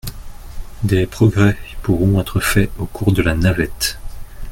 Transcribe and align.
Des 0.83 1.05
progrès 1.05 1.55
pourront 1.83 2.19
être 2.19 2.39
faits 2.39 2.71
au 2.79 2.87
cours 2.87 3.11
de 3.11 3.21
la 3.21 3.35
navette. 3.35 3.99